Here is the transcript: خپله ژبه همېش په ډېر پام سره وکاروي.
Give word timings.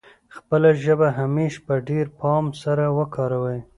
خپله 0.35 0.69
ژبه 0.83 1.07
همېش 1.19 1.53
په 1.65 1.73
ډېر 1.87 2.05
پام 2.19 2.45
سره 2.63 2.85
وکاروي. 2.97 3.59